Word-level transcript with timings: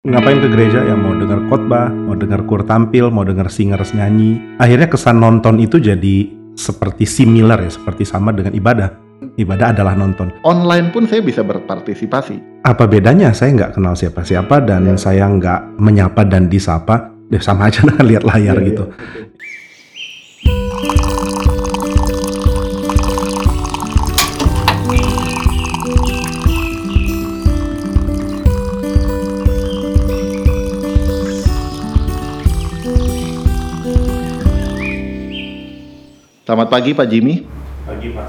ngapain 0.00 0.40
ke 0.40 0.48
gereja 0.48 0.80
ya 0.80 0.96
mau 0.96 1.12
dengar 1.12 1.44
khotbah, 1.52 1.92
mau 1.92 2.16
dengar 2.16 2.40
kur 2.48 2.64
tampil, 2.64 3.12
mau 3.12 3.20
dengar 3.20 3.52
singers 3.52 3.92
nyanyi. 3.92 4.40
Akhirnya 4.56 4.88
kesan 4.88 5.20
nonton 5.20 5.60
itu 5.60 5.76
jadi 5.76 6.24
seperti 6.56 7.04
similar 7.04 7.60
ya, 7.60 7.68
seperti 7.68 8.08
sama 8.08 8.32
dengan 8.32 8.56
ibadah. 8.56 8.96
Ibadah 9.36 9.76
adalah 9.76 9.92
nonton. 9.92 10.32
Online 10.42 10.88
pun 10.88 11.04
saya 11.04 11.20
bisa 11.20 11.44
berpartisipasi. 11.44 12.64
Apa 12.64 12.88
bedanya? 12.88 13.36
Saya 13.36 13.52
nggak 13.52 13.76
kenal 13.76 13.92
siapa-siapa 13.92 14.64
dan 14.64 14.88
Ya. 14.88 14.96
saya 14.96 15.28
nggak 15.28 15.76
menyapa 15.76 16.24
dan 16.24 16.48
disapa. 16.48 17.12
Ya 17.28 17.38
sama 17.38 17.68
aja 17.68 17.84
dengan 17.84 18.04
lihat 18.10 18.24
layar 18.24 18.56
Iya, 18.56 18.66
gitu. 18.72 18.84
iya. 18.88 18.96
Selamat 36.50 36.66
pagi 36.66 36.90
Pak 36.98 37.06
Jimmy. 37.06 37.46
Pagi 37.86 38.10
Pak 38.10 38.26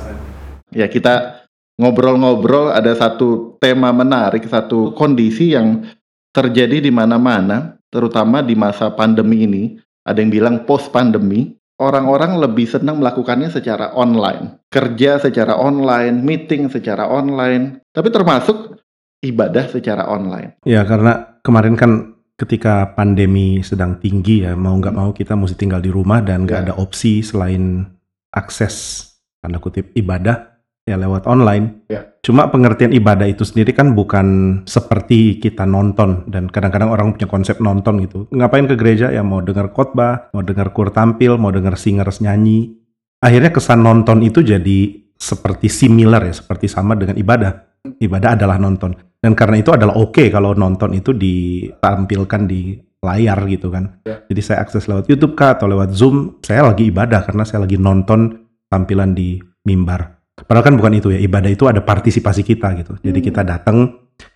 Ya 0.77 0.85
kita 0.85 1.41
ngobrol-ngobrol 1.81 2.69
ada 2.69 2.93
satu 2.93 3.57
tema 3.57 3.89
menarik, 3.89 4.45
satu 4.45 4.93
kondisi 4.93 5.57
yang 5.57 5.89
terjadi 6.29 6.85
di 6.85 6.93
mana-mana, 6.93 7.81
terutama 7.89 8.45
di 8.45 8.53
masa 8.53 8.93
pandemi 8.93 9.49
ini. 9.49 9.63
Ada 10.05 10.21
yang 10.21 10.29
bilang 10.29 10.55
post 10.69 10.93
pandemi, 10.93 11.49
orang-orang 11.81 12.37
lebih 12.37 12.69
senang 12.69 13.01
melakukannya 13.01 13.49
secara 13.49 13.89
online, 13.97 14.69
kerja 14.69 15.17
secara 15.17 15.57
online, 15.57 16.21
meeting 16.21 16.69
secara 16.69 17.09
online, 17.09 17.81
tapi 17.89 18.13
termasuk 18.13 18.85
ibadah 19.25 19.65
secara 19.65 20.05
online. 20.05 20.61
Ya 20.69 20.85
karena 20.85 21.41
kemarin 21.41 21.73
kan 21.73 22.13
ketika 22.37 22.93
pandemi 22.93 23.65
sedang 23.65 23.97
tinggi 23.97 24.45
ya 24.45 24.53
mau 24.53 24.77
nggak 24.77 24.93
mau 24.93 25.09
kita 25.09 25.33
mesti 25.33 25.57
tinggal 25.57 25.81
di 25.81 25.89
rumah 25.89 26.21
dan 26.21 26.45
nggak 26.45 26.59
Ya. 26.61 26.65
ada 26.69 26.73
opsi 26.77 27.25
selain 27.25 27.97
akses 28.31 29.07
tanda 29.43 29.59
kutip 29.59 29.91
ibadah 29.93 30.51
ya 30.85 30.97
lewat 30.97 31.29
online. 31.29 31.85
Ya. 31.89 32.09
Cuma 32.21 32.49
pengertian 32.49 32.93
ibadah 32.93 33.25
itu 33.25 33.45
sendiri 33.45 33.73
kan 33.73 33.93
bukan 33.93 34.61
seperti 34.65 35.41
kita 35.41 35.65
nonton 35.65 36.25
dan 36.29 36.49
kadang-kadang 36.49 36.89
orang 36.93 37.17
punya 37.17 37.27
konsep 37.29 37.57
nonton 37.61 38.01
gitu. 38.05 38.29
Ngapain 38.33 38.65
ke 38.69 38.75
gereja 38.77 39.09
ya 39.09 39.25
mau 39.25 39.41
dengar 39.41 39.73
khotbah, 39.73 40.29
mau 40.33 40.45
dengar 40.45 40.73
kur 40.73 40.93
tampil, 40.93 41.37
mau 41.37 41.49
dengar 41.49 41.77
singers 41.77 42.21
nyanyi. 42.21 42.77
Akhirnya 43.21 43.53
kesan 43.53 43.85
nonton 43.85 44.25
itu 44.25 44.41
jadi 44.41 44.97
seperti 45.13 45.69
similar 45.69 46.25
ya, 46.25 46.33
seperti 46.33 46.65
sama 46.65 46.97
dengan 46.97 47.17
ibadah. 47.17 47.81
Ibadah 48.01 48.37
adalah 48.37 48.57
nonton. 48.57 48.97
Dan 49.21 49.37
karena 49.37 49.61
itu 49.61 49.69
adalah 49.69 49.93
oke 50.01 50.33
kalau 50.33 50.57
nonton 50.57 50.97
itu 50.97 51.13
ditampilkan 51.13 52.41
di 52.49 52.73
layar 53.01 53.41
gitu 53.49 53.73
kan. 53.73 53.97
Ya. 54.05 54.21
Jadi 54.29 54.41
saya 54.45 54.61
akses 54.61 54.85
lewat 54.85 55.09
YouTube 55.09 55.33
kah 55.33 55.57
atau 55.57 55.65
lewat 55.65 55.91
Zoom, 55.91 56.37
saya 56.45 56.69
lagi 56.69 56.93
ibadah 56.93 57.25
karena 57.25 57.43
saya 57.43 57.65
lagi 57.65 57.75
nonton 57.81 58.45
tampilan 58.69 59.17
di 59.17 59.41
mimbar. 59.65 60.21
Padahal 60.41 60.73
kan 60.73 60.75
bukan 60.77 60.93
itu 60.97 61.09
ya, 61.13 61.19
ibadah 61.21 61.49
itu 61.49 61.65
ada 61.65 61.81
partisipasi 61.81 62.41
kita 62.41 62.73
gitu. 62.77 62.97
Jadi 63.01 63.19
Hmm. 63.21 63.27
kita 63.29 63.41
datang, 63.45 63.77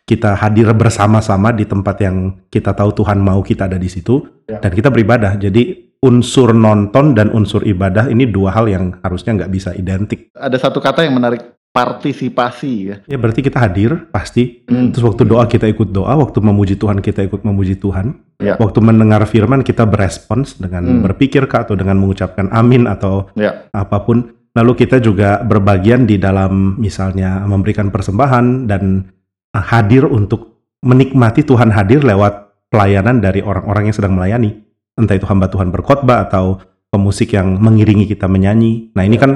kita 0.06 0.38
hadir 0.38 0.70
bersama-sama 0.74 1.54
di 1.54 1.66
tempat 1.66 1.96
yang 2.02 2.46
kita 2.50 2.74
tahu 2.74 2.94
Tuhan 2.94 3.22
mau 3.22 3.42
kita 3.42 3.70
ada 3.70 3.78
di 3.78 3.90
situ 3.90 4.22
Ya. 4.46 4.62
dan 4.62 4.74
kita 4.74 4.90
beribadah. 4.90 5.38
Jadi 5.38 5.94
unsur 6.06 6.54
nonton 6.54 7.18
dan 7.18 7.34
unsur 7.34 7.66
ibadah 7.66 8.06
ini 8.10 8.30
dua 8.30 8.54
hal 8.54 8.70
yang 8.70 9.02
harusnya 9.02 9.34
nggak 9.42 9.50
bisa 9.50 9.74
identik. 9.74 10.30
Ada 10.38 10.70
satu 10.70 10.78
kata 10.78 11.02
yang 11.02 11.18
menarik, 11.18 11.55
partisipasi 11.76 12.72
ya. 12.88 12.96
Ya 13.04 13.20
berarti 13.20 13.44
kita 13.44 13.60
hadir 13.60 14.08
pasti 14.10 14.64
Hmm. 14.66 14.96
Terus 14.96 15.04
waktu 15.04 15.28
doa 15.28 15.44
kita 15.46 15.68
ikut 15.68 15.92
doa, 15.92 16.16
waktu 16.16 16.40
memuji 16.40 16.80
Tuhan 16.80 17.04
kita 17.04 17.22
ikut 17.28 17.44
memuji 17.44 17.76
Tuhan. 17.76 18.16
Ya. 18.40 18.56
Waktu 18.56 18.80
mendengar 18.80 19.22
firman 19.28 19.62
kita 19.62 19.84
berespons 19.84 20.56
dengan 20.56 20.88
Hmm. 20.88 21.02
berpikir 21.04 21.46
kah 21.46 21.68
atau 21.68 21.76
dengan 21.76 22.00
mengucapkan 22.00 22.48
amin 22.50 22.88
atau 22.88 23.28
Ya. 23.36 23.68
apa 23.76 24.02
pun. 24.02 24.32
Lalu 24.56 24.88
kita 24.88 25.04
juga 25.04 25.44
berbagian 25.44 26.08
di 26.08 26.16
dalam 26.16 26.80
misalnya 26.80 27.44
memberikan 27.44 27.92
persembahan 27.92 28.72
dan 28.72 29.12
uh, 29.52 29.60
hadir 29.60 30.08
untuk 30.08 30.56
menikmati 30.80 31.44
Tuhan 31.44 31.76
hadir 31.76 32.02
lewat 32.08 32.56
pelayanan 32.72 33.20
dari 33.20 33.44
orang-orang 33.44 33.92
yang 33.92 33.96
sedang 34.00 34.16
melayani. 34.16 34.56
Entah 34.96 35.20
itu 35.20 35.28
hamba 35.28 35.52
Tuhan 35.52 35.76
berkhotbah 35.76 36.32
atau 36.32 36.64
pemusik 36.88 37.36
yang 37.36 37.60
mengiringi 37.60 38.08
kita 38.08 38.32
menyanyi. 38.32 38.96
Nah 38.96 39.04
ini 39.04 39.20
Ya. 39.20 39.24
kan 39.28 39.32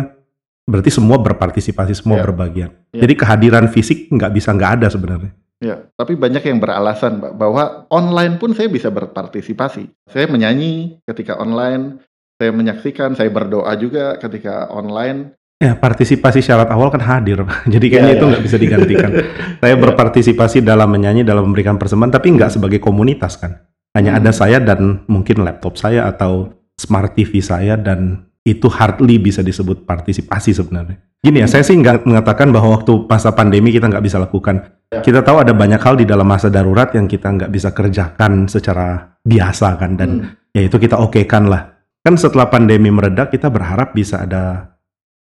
berarti 0.70 0.94
semua 0.94 1.18
berpartisipasi, 1.18 1.98
semua 1.98 2.22
Ya. 2.22 2.24
berbagian. 2.24 2.70
Ya. 2.94 3.02
Jadi 3.04 3.14
kehadiran 3.18 3.66
fisik 3.68 4.08
nggak 4.08 4.32
bisa 4.32 4.54
nggak 4.54 4.72
ada 4.80 4.88
sebenarnya. 4.88 5.34
Ya, 5.60 5.76
tapi 5.98 6.16
banyak 6.16 6.40
yang 6.40 6.62
beralasan 6.62 7.20
Pak, 7.20 7.36
bahwa 7.36 7.84
online 7.92 8.40
pun 8.40 8.56
saya 8.56 8.72
bisa 8.72 8.88
berpartisipasi. 8.88 9.92
Saya 10.08 10.30
menyanyi 10.32 11.04
ketika 11.04 11.36
online, 11.36 12.00
saya 12.40 12.56
menyaksikan, 12.56 13.12
saya 13.12 13.28
berdoa 13.28 13.68
juga 13.76 14.16
ketika 14.16 14.72
online. 14.72 15.36
Ya, 15.60 15.76
partisipasi 15.76 16.40
syarat 16.40 16.72
awal 16.72 16.88
kan 16.88 17.04
hadir. 17.04 17.44
Jadi 17.68 17.92
kayaknya 17.92 18.12
Ya, 18.12 18.16
itu 18.16 18.24
ya. 18.24 18.30
nggak 18.32 18.44
bisa 18.48 18.56
digantikan. 18.56 19.12
Saya 19.60 19.76
berpartisipasi 19.76 20.64
dalam 20.64 20.88
menyanyi, 20.88 21.28
dalam 21.28 21.52
memberikan 21.52 21.76
persembahan, 21.76 22.16
tapi 22.16 22.32
nggak 22.32 22.56
sebagai 22.56 22.80
komunitas 22.80 23.36
kan. 23.36 23.60
Hanya 23.92 24.16
Hmm. 24.16 24.20
ada 24.24 24.32
saya 24.32 24.64
dan 24.64 25.04
mungkin 25.12 25.44
laptop 25.44 25.76
saya 25.76 26.08
atau 26.08 26.56
smart 26.80 27.12
TV 27.12 27.44
saya 27.44 27.76
dan 27.76 28.29
itu 28.50 28.66
hardly 28.66 29.22
bisa 29.22 29.46
disebut 29.46 29.86
partisipasi 29.86 30.58
sebenarnya. 30.58 30.98
Gini 31.22 31.44
ya, 31.44 31.48
Hmm. 31.48 31.54
saya 31.54 31.64
sih 31.68 31.76
nggak 31.78 32.08
mengatakan 32.08 32.50
bahwa 32.50 32.80
waktu 32.80 33.06
masa 33.06 33.30
pandemi 33.36 33.70
kita 33.70 33.86
nggak 33.86 34.02
bisa 34.02 34.18
lakukan. 34.18 34.74
Ya. 34.90 35.06
Kita 35.06 35.22
tahu 35.22 35.44
ada 35.44 35.54
banyak 35.54 35.78
hal 35.78 35.96
di 36.00 36.06
dalam 36.08 36.26
masa 36.26 36.50
darurat 36.50 36.90
yang 36.96 37.06
kita 37.06 37.30
nggak 37.30 37.52
bisa 37.54 37.70
kerjakan 37.76 38.48
secara 38.50 39.20
biasa 39.22 39.78
kan, 39.78 39.94
dan 40.00 40.10
Hmm. 40.10 40.56
ya 40.56 40.66
itu 40.66 40.80
kita 40.80 40.98
okekan 40.98 41.46
lah. 41.46 41.78
Kan 42.02 42.16
setelah 42.16 42.48
pandemi 42.48 42.90
mereda 42.90 43.28
kita 43.28 43.52
berharap 43.52 43.92
bisa 43.92 44.24
ada 44.24 44.74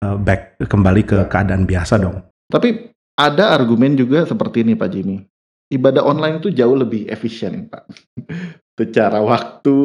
uh, 0.04 0.20
back 0.20 0.60
kembali 0.68 1.02
ke 1.08 1.18
Ya. 1.18 1.26
keadaan 1.26 1.64
biasa 1.64 1.96
dong. 1.98 2.20
Tapi 2.52 2.92
ada 3.16 3.56
argumen 3.56 3.96
juga 3.96 4.28
seperti 4.28 4.68
ini 4.68 4.76
Pak 4.76 4.90
Jimmy. 4.92 5.24
Ibadah 5.72 6.04
online 6.06 6.44
itu 6.44 6.52
jauh 6.52 6.76
lebih 6.76 7.08
efisien 7.10 7.72
Pak. 7.72 7.88
Secara 8.76 9.24
waktu. 9.24 9.76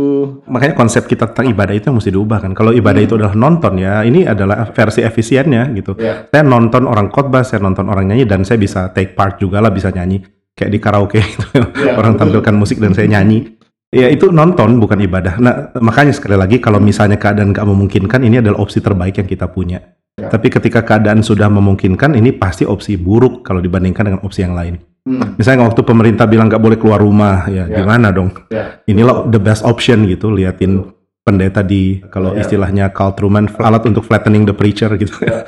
Makanya 0.51 0.75
konsep 0.75 1.07
kita 1.07 1.31
tentang 1.31 1.47
ibadah 1.55 1.71
itu 1.79 1.87
yang 1.87 2.03
mesti 2.03 2.11
diubah 2.11 2.43
kan. 2.43 2.53
Kalau 2.59 2.75
ibadah 2.75 2.99
Hmm. 2.99 3.07
itu 3.07 3.15
adalah 3.15 3.35
nonton 3.39 3.79
ya, 3.79 4.03
ini 4.03 4.27
adalah 4.27 4.67
versi 4.75 5.07
efisiennya 5.07 5.71
gitu. 5.79 5.95
Ya. 5.95 6.27
Saya 6.27 6.43
nonton 6.43 6.91
orang 6.91 7.07
khotbah, 7.07 7.47
saya 7.47 7.63
nonton 7.63 7.87
orang 7.87 8.11
nyanyi 8.11 8.27
dan 8.27 8.43
saya 8.43 8.59
bisa 8.59 8.91
take 8.91 9.15
part 9.15 9.39
juga 9.39 9.63
lah 9.63 9.71
bisa 9.71 9.95
nyanyi 9.95 10.27
kayak 10.59 10.71
di 10.75 10.79
karaoke 10.83 11.23
gitu. 11.31 11.47
Ya, 11.87 11.95
orang 11.95 12.19
betul. 12.19 12.43
tampilkan 12.43 12.55
musik 12.59 12.83
dan 12.83 12.91
saya 12.91 13.07
nyanyi. 13.07 13.55
Ya 13.91 14.11
itu 14.11 14.31
nonton 14.35 14.83
bukan 14.83 14.99
ibadah. 15.03 15.39
Nah 15.39 15.55
makanya 15.79 16.11
sekali 16.11 16.35
lagi 16.35 16.59
kalau 16.59 16.83
misalnya 16.83 17.15
keadaan 17.15 17.55
nggak 17.55 17.67
memungkinkan 17.67 18.23
ini 18.23 18.43
adalah 18.43 18.63
opsi 18.63 18.83
terbaik 18.83 19.23
yang 19.23 19.27
kita 19.27 19.47
punya. 19.51 19.79
Ya. 20.19 20.31
Tapi 20.31 20.51
ketika 20.51 20.83
keadaan 20.83 21.23
sudah 21.23 21.47
memungkinkan 21.47 22.19
ini 22.19 22.35
pasti 22.35 22.67
opsi 22.67 22.99
buruk 22.99 23.47
kalau 23.47 23.63
dibandingkan 23.63 24.03
dengan 24.11 24.23
opsi 24.27 24.43
yang 24.43 24.55
lain. 24.59 24.83
Hmm. 25.01 25.35
Misalnya 25.41 25.65
waktu 25.65 25.81
pemerintah 25.81 26.29
bilang 26.29 26.53
nggak 26.53 26.61
boleh 26.61 26.77
keluar 26.77 27.01
rumah, 27.01 27.49
ya, 27.49 27.65
Ya. 27.65 27.81
gimana 27.81 28.13
dong? 28.13 28.37
Ya. 28.53 28.85
Inilah 28.85 29.27
the 29.33 29.41
best 29.41 29.65
option 29.65 30.05
gitu. 30.05 30.29
Liatin 30.29 30.93
pendeta 31.25 31.65
di 31.65 32.05
kalau 32.13 32.37
Ya. 32.37 32.45
istilahnya 32.45 32.93
Carl 32.93 33.17
Truman 33.17 33.49
alat 33.61 33.85
untuk 33.89 34.05
flattening 34.05 34.45
the 34.45 34.53
preacher 34.53 34.93
gitu. 35.01 35.13
Ya. 35.25 35.45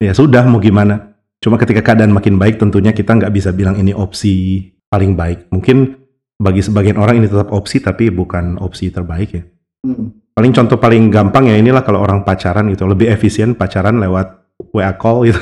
ya 0.10 0.12
sudah 0.12 0.42
mau 0.46 0.58
gimana. 0.58 1.14
Cuma 1.38 1.60
ketika 1.60 1.84
keadaan 1.84 2.10
makin 2.10 2.40
baik 2.40 2.58
tentunya 2.58 2.90
kita 2.90 3.14
nggak 3.14 3.30
bisa 3.30 3.54
bilang 3.54 3.78
ini 3.78 3.94
opsi 3.94 4.64
paling 4.90 5.14
baik. 5.14 5.52
Mungkin 5.54 5.94
bagi 6.36 6.60
sebagian 6.60 6.98
orang 6.98 7.22
ini 7.22 7.30
tetap 7.30 7.54
opsi 7.54 7.80
tapi 7.80 8.10
bukan 8.10 8.58
opsi 8.58 8.90
terbaik 8.90 9.30
ya. 9.32 9.42
Hmm. 9.86 10.12
Paling 10.36 10.52
contoh 10.52 10.76
paling 10.76 11.08
gampang 11.08 11.48
ya 11.48 11.56
inilah 11.56 11.80
kalau 11.80 12.04
orang 12.04 12.20
pacaran 12.20 12.68
gitu 12.68 12.84
lebih 12.84 13.08
efisien 13.08 13.56
pacaran 13.56 13.96
lewat 13.96 14.36
WA 14.72 14.92
call 14.96 15.30
gitu. 15.32 15.40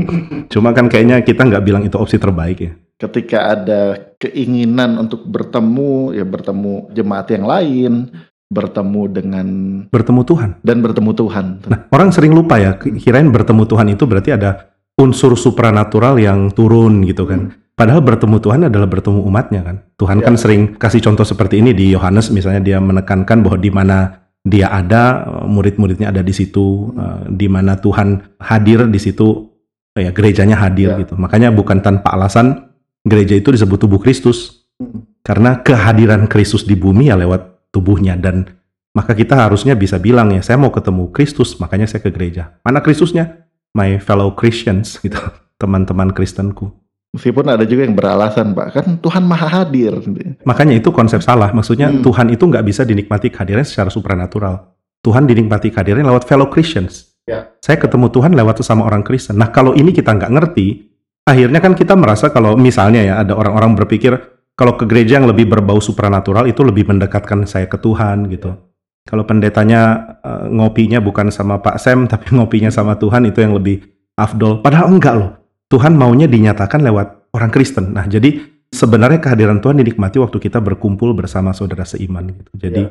Cuma 0.52 0.72
kan 0.72 0.88
kayaknya 0.88 1.20
kita 1.20 1.44
nggak 1.44 1.64
bilang 1.64 1.82
itu 1.84 1.96
opsi 1.96 2.16
terbaik 2.16 2.58
ya. 2.60 2.72
Ketika 3.00 3.56
ada 3.56 3.96
keinginan 4.20 5.00
untuk 5.00 5.24
bertemu, 5.24 6.12
ya 6.12 6.22
bertemu 6.22 6.92
jemaat 6.92 7.32
yang 7.32 7.48
lain, 7.48 7.92
bertemu 8.46 9.02
dengan 9.08 9.46
Bertemu 9.88 10.20
Tuhan. 10.20 10.50
dan 10.60 10.84
bertemu 10.84 11.10
Tuhan. 11.16 11.46
Nah, 11.64 11.88
orang 11.88 12.12
sering 12.12 12.36
lupa 12.36 12.60
ya, 12.60 12.76
kirain 12.76 13.32
bertemu 13.32 13.64
Tuhan 13.64 13.88
itu 13.88 14.04
berarti 14.04 14.36
ada 14.36 14.68
unsur 15.00 15.32
supranatural 15.32 16.20
yang 16.20 16.52
turun 16.52 17.00
gitu 17.08 17.24
kan. 17.24 17.56
Padahal 17.72 18.04
bertemu 18.04 18.36
Tuhan 18.36 18.60
adalah 18.68 18.84
bertemu 18.84 19.24
umatnya 19.24 19.64
kan. 19.64 19.76
Tuhan 19.96 20.20
Ya. 20.20 20.24
kan 20.28 20.34
sering 20.36 20.76
kasih 20.76 21.00
contoh 21.00 21.24
seperti 21.24 21.64
ini 21.64 21.72
di 21.72 21.96
Yohanes 21.96 22.28
misalnya 22.28 22.60
dia 22.60 22.76
menekankan 22.76 23.40
bahwa 23.40 23.56
di 23.56 23.72
mana 23.72 24.28
dia 24.40 24.68
ada, 24.68 25.24
murid-muridnya 25.48 26.12
ada 26.12 26.20
di 26.20 26.36
situ, 26.36 26.92
eh, 26.92 27.32
di 27.32 27.48
mana 27.48 27.80
Tuhan 27.80 28.36
hadir 28.36 28.84
di 28.92 29.00
situ, 29.00 29.48
ya 29.96 30.12
gerejanya 30.12 30.60
hadir 30.60 30.92
Ya. 30.92 31.00
gitu. 31.00 31.16
Makanya 31.16 31.48
bukan 31.48 31.80
tanpa 31.80 32.12
alasan 32.12 32.68
gereja 33.10 33.34
itu 33.34 33.50
disebut 33.50 33.78
tubuh 33.82 33.98
Kristus. 33.98 34.62
Karena 35.20 35.60
kehadiran 35.60 36.30
Kristus 36.30 36.64
di 36.64 36.78
bumi 36.78 37.10
ya 37.10 37.18
lewat 37.18 37.68
tubuhnya 37.74 38.16
dan 38.16 38.48
maka 38.90 39.14
kita 39.14 39.38
harusnya 39.38 39.78
bisa 39.78 40.00
bilang 40.00 40.34
ya 40.34 40.42
saya 40.42 40.58
mau 40.58 40.74
ketemu 40.74 41.14
Kristus 41.14 41.54
makanya 41.62 41.86
saya 41.86 42.02
ke 42.02 42.10
gereja 42.10 42.58
mana 42.66 42.82
Kristusnya 42.82 43.46
my 43.76 44.02
fellow 44.02 44.34
Christians 44.34 44.98
gitu 44.98 45.20
teman-teman 45.62 46.10
Kristenku 46.10 46.74
Meskipun 47.10 47.42
ada 47.42 47.66
juga 47.66 47.82
yang 47.82 47.98
beralasan, 47.98 48.54
Pak, 48.54 48.68
kan 48.70 48.86
Tuhan 49.02 49.26
maha 49.26 49.50
hadir. 49.50 49.98
Makanya 50.46 50.78
itu 50.78 50.94
konsep 50.94 51.18
salah. 51.18 51.50
Maksudnya 51.50 51.90
Hmm. 51.90 52.06
Tuhan 52.06 52.30
itu 52.30 52.46
nggak 52.46 52.62
bisa 52.62 52.86
dinikmati 52.86 53.34
kehadirannya 53.34 53.66
secara 53.66 53.90
supranatural. 53.90 54.78
Tuhan 55.02 55.26
dinikmati 55.26 55.74
kehadirannya 55.74 56.06
lewat 56.06 56.30
fellow 56.30 56.46
Christians. 56.46 57.18
Ya. 57.26 57.50
Saya 57.58 57.82
ketemu 57.82 58.14
Tuhan 58.14 58.30
lewat 58.30 58.62
sesama 58.62 58.86
orang 58.86 59.02
Kristen. 59.02 59.42
Nah 59.42 59.50
kalau 59.50 59.74
ini 59.74 59.90
kita 59.90 60.14
nggak 60.14 60.30
ngerti, 60.38 60.89
akhirnya 61.26 61.60
kan 61.62 61.72
kita 61.76 61.94
merasa 61.96 62.30
kalau 62.30 62.56
misalnya 62.56 63.00
ya 63.04 63.14
ada 63.22 63.36
orang-orang 63.36 63.76
berpikir 63.76 64.16
kalau 64.54 64.76
ke 64.76 64.84
gereja 64.84 65.16
yang 65.16 65.28
lebih 65.30 65.48
berbau 65.48 65.80
supranatural 65.80 66.44
itu 66.44 66.60
lebih 66.60 66.84
mendekatkan 66.84 67.48
saya 67.48 67.64
ke 67.64 67.80
Tuhan 67.80 68.28
gitu. 68.28 68.52
Kalau 69.08 69.24
pendetanya 69.24 69.80
eh, 70.20 70.44
ngopinya 70.52 71.00
bukan 71.00 71.32
sama 71.32 71.58
Pak 71.64 71.80
Sam 71.80 72.04
tapi 72.12 72.36
ngopinya 72.36 72.68
sama 72.68 73.00
Tuhan 73.00 73.24
itu 73.28 73.40
yang 73.40 73.56
lebih 73.56 73.80
afdol. 74.20 74.60
Padahal 74.60 74.92
enggak 74.92 75.14
loh. 75.16 75.30
Tuhan 75.70 75.94
maunya 75.94 76.26
dinyatakan 76.26 76.82
lewat 76.82 77.30
orang 77.30 77.50
Kristen. 77.54 77.94
Nah, 77.94 78.04
jadi 78.10 78.42
sebenarnya 78.74 79.22
kehadiran 79.22 79.62
Tuhan 79.62 79.78
dinikmati 79.78 80.18
waktu 80.18 80.42
kita 80.42 80.58
berkumpul 80.58 81.14
bersama 81.14 81.54
saudara 81.54 81.86
seiman 81.86 82.26
gitu. 82.34 82.50
Jadi 82.58 82.82
Ya. 82.82 82.90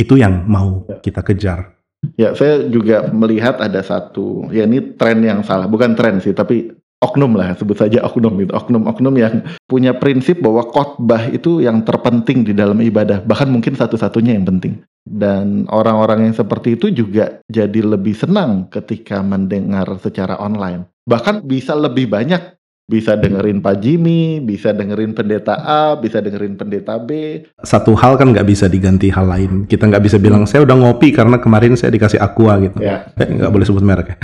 itu 0.00 0.14
yang 0.16 0.48
mau 0.48 0.88
Ya. 0.88 0.96
kita 1.04 1.20
kejar. 1.20 1.76
Ya, 2.16 2.32
saya 2.32 2.64
juga 2.68 3.08
melihat 3.12 3.60
ada 3.60 3.84
satu, 3.84 4.48
ya 4.48 4.64
ini 4.64 4.96
tren 4.96 5.20
yang 5.24 5.44
salah, 5.44 5.68
bukan 5.68 5.92
tren 5.96 6.20
sih, 6.24 6.32
tapi 6.32 6.72
oknum 7.06 7.38
lah, 7.38 7.54
sebut 7.54 7.78
saja 7.78 8.02
oknum 8.02 8.34
gitu, 8.42 8.52
oknum-oknum 8.52 9.14
yang 9.14 9.34
punya 9.70 9.94
prinsip 9.94 10.42
bahwa 10.42 10.66
khotbah 10.66 11.30
itu 11.30 11.62
yang 11.62 11.86
terpenting 11.86 12.42
di 12.42 12.52
dalam 12.52 12.82
ibadah, 12.82 13.22
bahkan 13.22 13.46
mungkin 13.46 13.78
satu-satunya 13.78 14.34
yang 14.34 14.46
penting. 14.46 14.82
Dan 15.06 15.70
orang-orang 15.70 16.26
yang 16.26 16.34
seperti 16.34 16.74
itu 16.74 16.90
juga 16.90 17.38
jadi 17.46 17.78
lebih 17.78 18.18
senang 18.18 18.66
ketika 18.66 19.22
mendengar 19.22 19.86
secara 20.02 20.34
online. 20.42 20.90
Bahkan 21.06 21.46
bisa 21.46 21.78
lebih 21.78 22.10
banyak, 22.10 22.55
bisa 22.86 23.18
dengerin 23.18 23.58
Pak 23.58 23.82
Jimmy, 23.82 24.38
bisa 24.38 24.70
dengerin 24.70 25.10
pendeta 25.10 25.58
A, 25.58 25.98
bisa 25.98 26.22
dengerin 26.22 26.54
pendeta 26.54 26.94
B, 27.02 27.42
Satu 27.58 27.98
hal 27.98 28.14
kan 28.14 28.30
nggak 28.30 28.46
bisa 28.46 28.70
diganti 28.70 29.10
hal 29.10 29.26
lain. 29.26 29.66
Kita 29.66 29.90
nggak 29.90 29.98
bisa 30.06 30.22
bilang 30.22 30.46
saya 30.46 30.62
udah 30.62 30.78
ngopi 30.78 31.10
karena 31.10 31.42
kemarin 31.42 31.74
saya 31.74 31.90
dikasih 31.90 32.22
aqua 32.22 32.62
gitu. 32.62 32.78
ya. 32.78 33.10
Eh, 33.18 33.26
nggak 33.26 33.50
boleh 33.50 33.66
sebut 33.66 33.82
merek 33.82 34.14
ya. 34.14 34.16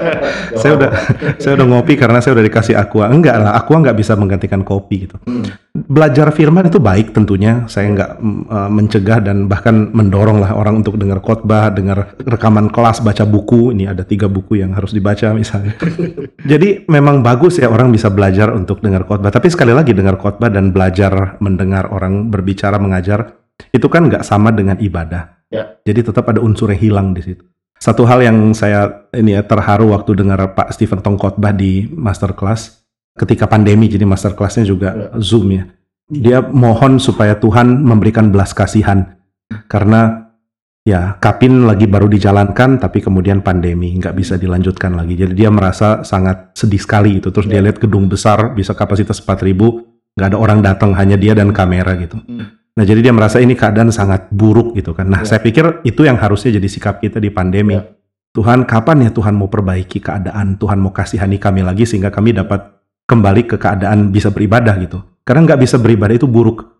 saya 0.64 0.72
udah 0.80 0.90
saya 1.36 1.52
udah 1.60 1.66
ngopi 1.68 2.00
karena 2.00 2.24
saya 2.24 2.32
udah 2.40 2.46
dikasih 2.48 2.80
aqua. 2.80 3.12
Enggak 3.12 3.36
lah, 3.44 3.52
aqua 3.52 3.76
nggak 3.76 4.00
bisa 4.00 4.16
menggantikan 4.16 4.64
kopi 4.64 5.04
gitu. 5.04 5.20
Hmm. 5.28 5.44
Belajar 5.86 6.34
firman 6.34 6.66
itu 6.66 6.82
baik 6.82 7.14
tentunya. 7.14 7.68
Saya 7.70 7.92
nggak 7.94 8.10
eh, 8.50 8.70
mencegah 8.72 9.18
dan 9.22 9.46
bahkan 9.46 9.94
mendorong 9.94 10.42
lah 10.42 10.56
orang 10.58 10.82
untuk 10.82 10.98
dengar 10.98 11.22
khotbah, 11.22 11.70
dengar 11.70 12.18
rekaman 12.18 12.72
kelas, 12.72 13.04
baca 13.04 13.22
buku. 13.22 13.70
Ini 13.76 13.94
ada 13.94 14.02
tiga 14.02 14.26
buku 14.26 14.58
yang 14.58 14.74
harus 14.74 14.90
dibaca 14.90 15.30
misalnya. 15.38 15.78
Jadi 16.42 16.88
memang 16.90 17.22
bagus 17.22 17.62
ya 17.62 17.70
orang 17.70 17.94
bisa 17.94 18.10
belajar 18.10 18.50
untuk 18.50 18.82
dengar 18.82 19.06
khotbah. 19.06 19.30
Tapi 19.30 19.46
sekali 19.52 19.70
lagi 19.70 19.94
dengar 19.94 20.18
khotbah 20.18 20.50
dan 20.50 20.74
belajar 20.74 21.38
mendengar 21.38 21.92
orang 21.94 22.32
berbicara 22.32 22.80
mengajar 22.82 23.38
itu 23.70 23.86
kan 23.86 24.10
nggak 24.10 24.26
sama 24.26 24.50
dengan 24.50 24.78
ibadah. 24.78 25.46
Ya. 25.48 25.78
Jadi 25.86 26.10
tetap 26.10 26.28
ada 26.28 26.42
unsur 26.42 26.68
yang 26.74 26.80
hilang 26.80 27.08
di 27.14 27.22
situ. 27.22 27.44
Satu 27.78 28.02
hal 28.10 28.26
yang 28.26 28.52
saya 28.58 29.06
ini 29.14 29.38
ya 29.38 29.46
terharu 29.46 29.94
waktu 29.94 30.18
dengar 30.18 30.58
Pak 30.58 30.74
Stephen 30.74 30.98
Tong 30.98 31.14
khotbah 31.14 31.54
di 31.54 31.86
masterclass 31.86 32.87
ketika 33.18 33.50
pandemi 33.50 33.90
jadi 33.90 34.06
masterclassnya 34.06 34.62
juga 34.64 34.88
Ya. 34.94 35.06
zoom 35.18 35.50
ya. 35.52 35.64
Dia 36.08 36.38
mohon 36.40 36.96
supaya 36.96 37.36
Tuhan 37.36 37.84
memberikan 37.84 38.32
belas 38.32 38.56
kasihan 38.56 39.18
karena 39.68 40.30
ya 40.86 41.20
kapin 41.20 41.68
lagi 41.68 41.84
baru 41.84 42.08
dijalankan 42.08 42.80
tapi 42.80 43.04
kemudian 43.04 43.44
pandemi 43.44 43.92
nggak 44.00 44.16
bisa 44.16 44.40
dilanjutkan 44.40 44.96
lagi. 44.96 45.18
Jadi 45.18 45.36
dia 45.36 45.52
merasa 45.52 46.00
sangat 46.00 46.56
sedih 46.56 46.80
sekali 46.80 47.20
itu. 47.20 47.28
Terus 47.28 47.44
dia 47.44 47.60
Ya. 47.60 47.68
lihat 47.68 47.76
gedung 47.76 48.08
besar 48.08 48.56
bisa 48.56 48.72
kapasitas 48.72 49.20
4000 49.20 49.84
nggak 50.16 50.28
ada 50.32 50.38
orang 50.40 50.64
datang 50.64 50.96
hanya 50.96 51.20
dia 51.20 51.36
dan 51.36 51.52
kamera 51.52 51.92
gitu. 52.00 52.16
Hmm. 52.24 52.56
Nah, 52.78 52.86
jadi 52.86 53.02
dia 53.02 53.10
merasa 53.10 53.42
ini 53.42 53.58
keadaan 53.58 53.90
sangat 53.90 54.30
buruk 54.30 54.70
gitu 54.78 54.94
kan. 54.94 55.10
Nah, 55.10 55.26
Ya. 55.26 55.34
saya 55.34 55.42
pikir 55.42 55.82
itu 55.82 56.06
yang 56.06 56.14
harusnya 56.14 56.54
jadi 56.54 56.68
sikap 56.70 57.02
kita 57.02 57.18
di 57.18 57.26
pandemi. 57.28 57.74
Ya. 57.74 57.82
Tuhan, 58.38 58.70
kapan 58.70 59.02
ya 59.02 59.10
Tuhan 59.10 59.34
mau 59.34 59.50
perbaiki 59.50 59.98
keadaan? 59.98 60.54
Tuhan 60.62 60.78
mau 60.78 60.94
kasihani 60.94 61.42
kami 61.42 61.66
lagi 61.66 61.82
sehingga 61.82 62.14
kami 62.14 62.38
dapat 62.38 62.77
kembali 63.08 63.48
ke 63.48 63.56
keadaan 63.56 64.12
bisa 64.12 64.28
beribadah 64.28 64.76
gitu. 64.84 65.00
Karena 65.24 65.48
nggak 65.48 65.60
bisa 65.64 65.80
beribadah 65.80 66.14
itu 66.14 66.28
buruk. 66.28 66.78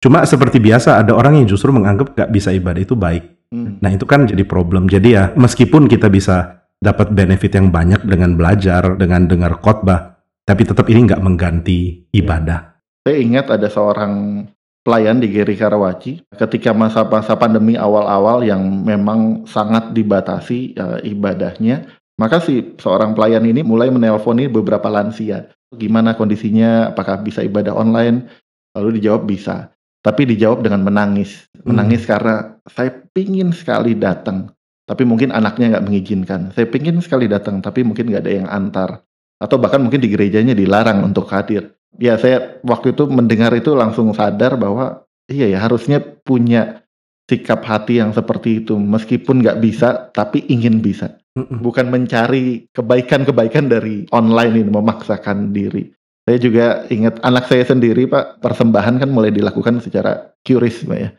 Cuma 0.00 0.24
seperti 0.24 0.60
biasa 0.60 1.00
ada 1.00 1.12
orang 1.16 1.40
yang 1.40 1.46
justru 1.48 1.72
menganggap 1.72 2.12
nggak 2.16 2.30
bisa 2.32 2.52
ibadah 2.52 2.80
itu 2.80 2.96
baik. 2.96 3.24
Hmm. 3.50 3.82
Nah, 3.82 3.90
itu 3.90 4.06
kan 4.06 4.24
jadi 4.24 4.46
problem. 4.46 4.86
Jadi 4.86 5.16
ya, 5.16 5.34
meskipun 5.34 5.90
kita 5.90 6.06
bisa 6.08 6.64
dapat 6.80 7.12
benefit 7.12 7.52
yang 7.58 7.68
banyak 7.68 8.06
dengan 8.08 8.38
belajar, 8.38 8.96
dengan 8.96 9.28
dengar 9.28 9.60
khotbah, 9.60 10.16
tapi 10.48 10.64
tetap 10.64 10.88
ini 10.88 11.04
nggak 11.04 11.20
mengganti 11.20 12.08
ibadah. 12.16 12.80
Saya 13.04 13.16
ingat 13.20 13.52
ada 13.52 13.68
seorang 13.68 14.44
pelayan 14.80 15.20
di 15.20 15.28
Geri 15.28 15.60
Karawaci 15.60 16.32
ketika 16.32 16.72
masa-masa 16.72 17.36
pandemi 17.36 17.76
awal-awal 17.76 18.40
yang 18.40 18.64
memang 18.64 19.44
sangat 19.44 19.92
dibatasi 19.92 20.76
eh, 20.76 20.98
ibadahnya. 21.12 22.00
Maka 22.16 22.40
si 22.40 22.76
seorang 22.76 23.16
pelayan 23.16 23.44
ini 23.48 23.64
mulai 23.64 23.88
menelponi 23.88 24.48
beberapa 24.48 24.88
lansia. 24.92 25.48
Gimana 25.74 26.18
kondisinya? 26.18 26.90
Apakah 26.90 27.22
bisa 27.22 27.40
ibadah 27.42 27.74
online? 27.74 28.26
Lalu 28.74 29.02
dijawab 29.02 29.26
bisa. 29.26 29.70
Tapi 30.00 30.26
dijawab 30.26 30.64
dengan 30.66 30.82
menangis. 30.82 31.46
Menangis 31.62 32.08
karena 32.08 32.56
saya 32.66 32.90
pingin 33.12 33.54
sekali 33.54 33.94
datang. 33.94 34.50
Tapi 34.88 35.06
mungkin 35.06 35.30
anaknya 35.30 35.78
nggak 35.78 35.86
mengizinkan. 35.86 36.50
Saya 36.50 36.66
pingin 36.66 36.98
sekali 36.98 37.30
datang, 37.30 37.62
tapi 37.62 37.86
mungkin 37.86 38.10
nggak 38.10 38.26
ada 38.26 38.32
yang 38.32 38.48
antar. 38.50 39.06
Atau 39.38 39.62
bahkan 39.62 39.78
mungkin 39.78 40.02
di 40.02 40.10
gerejanya 40.10 40.56
dilarang 40.56 41.06
untuk 41.06 41.30
hadir 41.30 41.70
ya 42.00 42.16
saya 42.16 42.60
waktu 42.64 42.96
itu 42.96 43.04
mendengar 43.12 43.52
itu 43.52 43.76
langsung 43.76 44.12
sadar 44.16 44.56
bahwa 44.56 45.04
iya 45.28 45.52
ya 45.52 45.60
harusnya 45.60 46.00
punya 46.00 46.86
sikap 47.28 47.62
hati 47.68 48.00
yang 48.00 48.16
seperti 48.16 48.64
itu 48.64 48.74
meskipun 48.80 49.44
nggak 49.44 49.60
bisa 49.62 50.10
tapi 50.16 50.48
ingin 50.48 50.80
bisa 50.80 51.19
Bukan 51.48 51.88
mencari 51.88 52.68
kebaikan-kebaikan 52.74 53.70
dari 53.70 54.04
online 54.12 54.60
ini 54.60 54.70
memaksakan 54.70 55.54
diri 55.54 55.88
saya 56.30 56.38
juga 56.38 56.66
ingat 56.86 57.18
anak 57.26 57.50
saya 57.50 57.66
sendiri 57.66 58.06
pak 58.06 58.38
persembahan 58.38 59.02
kan 59.02 59.10
mulai 59.10 59.34
dilakukan 59.34 59.80
secara 59.80 60.30
pak 60.46 60.98
ya 60.98 61.10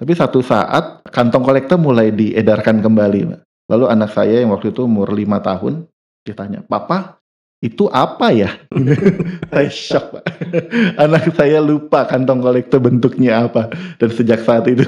tapi 0.00 0.12
satu 0.16 0.40
saat 0.40 1.04
kantong 1.12 1.44
kolektor 1.44 1.76
mulai 1.76 2.08
diedarkan 2.08 2.80
kembali 2.80 3.20
pak 3.28 3.40
lalu 3.68 3.84
anak 3.92 4.16
saya 4.16 4.40
yang 4.40 4.56
waktu 4.56 4.72
itu 4.72 4.88
umur 4.88 5.12
lima 5.12 5.44
tahun 5.44 5.84
ditanya 6.24 6.64
papa 6.64 7.20
itu 7.64 7.88
apa 7.88 8.36
ya? 8.36 8.52
saya 9.50 9.70
shock 9.72 10.12
pak. 10.12 10.28
Anak 11.02 11.32
saya 11.32 11.56
lupa 11.64 12.04
kantong 12.04 12.44
kolektor 12.44 12.84
bentuknya 12.84 13.48
apa. 13.48 13.72
Dan 13.96 14.12
sejak 14.12 14.44
saat 14.44 14.68
itu 14.68 14.84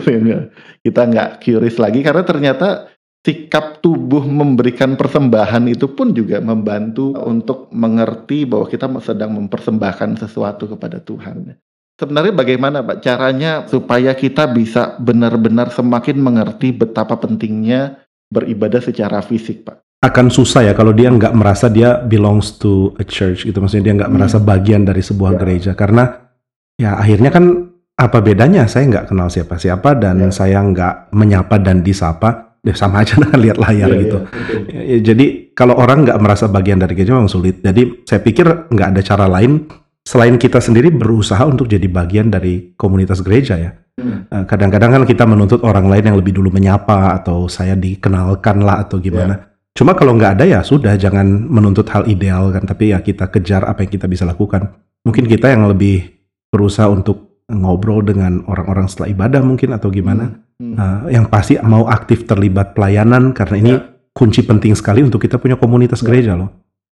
kita 0.84 1.02
nggak 1.08 1.40
curious 1.40 1.80
lagi 1.80 2.04
karena 2.04 2.28
ternyata 2.28 2.92
sikap 3.26 3.82
tubuh 3.84 4.22
memberikan 4.24 4.94
persembahan 4.94 5.68
itu 5.68 5.90
pun 5.92 6.14
juga 6.14 6.38
membantu 6.40 7.12
untuk 7.26 7.68
mengerti 7.74 8.46
bahwa 8.48 8.66
kita 8.70 8.86
sedang 9.02 9.34
mempersembahkan 9.36 10.22
sesuatu 10.22 10.70
kepada 10.70 11.02
Tuhan. 11.02 11.58
Sebenarnya 11.98 12.30
bagaimana 12.30 12.78
Pak 12.86 13.02
caranya 13.02 13.66
supaya 13.66 14.14
kita 14.14 14.46
bisa 14.54 14.94
benar-benar 15.02 15.74
semakin 15.74 16.16
mengerti 16.22 16.70
betapa 16.70 17.18
pentingnya 17.18 17.98
beribadah 18.30 18.78
secara 18.78 19.18
fisik 19.20 19.66
Pak? 19.66 19.82
akan 19.98 20.30
susah 20.30 20.62
ya 20.62 20.78
kalau 20.78 20.94
dia 20.94 21.10
nggak 21.10 21.34
merasa 21.34 21.66
dia 21.66 21.98
belongs 21.98 22.54
to 22.54 22.94
a 23.02 23.04
church 23.04 23.42
gitu 23.42 23.58
maksudnya 23.58 23.90
dia 23.90 23.94
nggak 23.98 24.10
Hmm. 24.14 24.18
merasa 24.22 24.38
bagian 24.38 24.86
dari 24.86 25.02
sebuah 25.02 25.34
Ya. 25.34 25.38
gereja 25.42 25.72
karena 25.74 26.30
ya 26.78 26.94
akhirnya 27.02 27.34
kan 27.34 27.74
apa 27.98 28.22
bedanya 28.22 28.70
saya 28.70 28.86
nggak 28.86 29.10
kenal 29.10 29.26
siapa-siapa 29.26 29.98
dan 29.98 30.22
Ya. 30.22 30.30
saya 30.30 30.62
nggak 30.62 31.10
menyapa 31.10 31.58
dan 31.58 31.82
disapa 31.82 32.47
ya 32.64 32.74
sama 32.74 33.02
aja 33.06 33.18
dengan 33.18 33.38
lihat 33.44 33.58
layar 33.58 33.88
Iya, 33.88 34.00
gitu 34.02 34.18
iya, 34.18 34.28
betul. 34.30 34.58
Ya, 34.70 34.80
ya, 34.82 34.98
jadi 35.02 35.26
kalau 35.54 35.74
orang 35.78 36.06
nggak 36.06 36.18
merasa 36.22 36.44
bagian 36.46 36.78
dari 36.78 36.94
gereja 36.94 37.14
memang 37.14 37.30
sulit 37.30 37.60
jadi 37.62 37.82
saya 38.06 38.20
pikir 38.22 38.70
nggak 38.70 38.88
ada 38.94 39.00
cara 39.02 39.26
lain 39.26 39.66
selain 40.02 40.40
kita 40.40 40.58
sendiri 40.62 40.88
berusaha 40.90 41.42
untuk 41.44 41.68
jadi 41.68 41.84
bagian 41.86 42.32
dari 42.32 42.74
komunitas 42.74 43.22
gereja 43.24 43.56
ya 43.58 43.72
Hmm. 43.98 44.30
Eh, 44.30 44.46
kadang-kadang 44.46 44.94
kan 44.94 45.02
kita 45.10 45.26
menuntut 45.26 45.58
orang 45.66 45.90
lain 45.90 46.06
yang 46.06 46.14
lebih 46.22 46.30
dulu 46.30 46.54
menyapa 46.54 47.18
atau 47.18 47.50
saya 47.50 47.74
dikenalkan 47.74 48.62
lah 48.62 48.86
atau 48.86 49.02
gimana 49.02 49.48
Cuma 49.78 49.94
kalau 49.94 50.18
nggak 50.18 50.42
ada 50.42 50.44
ya 50.58 50.60
sudah 50.66 50.98
jangan 50.98 51.22
menuntut 51.46 51.86
hal 51.94 52.02
ideal 52.10 52.50
kan, 52.50 52.66
tapi 52.66 52.90
ya 52.90 52.98
kita 52.98 53.30
kejar 53.30 53.62
apa 53.62 53.86
yang 53.86 53.94
kita 53.94 54.10
bisa 54.10 54.26
lakukan. 54.26 54.74
Mungkin 55.06 55.30
kita 55.30 55.54
yang 55.54 55.70
lebih 55.70 56.18
berusaha 56.50 56.90
untuk 56.90 57.27
ngobrol 57.48 58.04
dengan 58.04 58.44
orang-orang 58.44 58.86
setelah 58.86 59.08
ibadah 59.08 59.40
mungkin 59.40 59.72
atau 59.72 59.88
gimana. 59.88 60.36
Hmm. 60.60 60.74
Nah, 60.76 60.96
yang 61.08 61.26
pasti 61.32 61.56
mau 61.60 61.88
aktif 61.88 62.28
terlibat 62.28 62.76
pelayanan 62.76 63.32
karena 63.32 63.56
ini 63.56 63.72
Ya. 63.72 63.84
kunci 64.12 64.44
penting 64.44 64.74
sekali 64.74 65.00
untuk 65.00 65.22
kita 65.22 65.40
punya 65.40 65.56
komunitas 65.56 66.02
Ya. 66.02 66.06
gereja 66.06 66.32
loh. 66.36 66.50